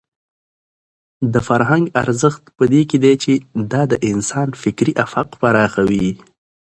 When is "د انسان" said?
3.91-4.49